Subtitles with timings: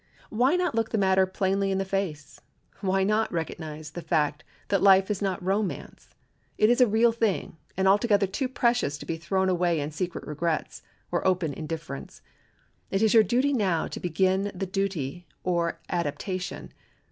[0.31, 2.41] Why not look the matter plainly in the face?
[2.79, 6.09] Why not recognize the fact that life is not romance?
[6.57, 10.25] It is a real thing, and altogether too precious to be thrown away in secret
[10.25, 12.23] regrets or open indifference.
[12.89, 16.73] It is your duty now to begin the duty or adaptation.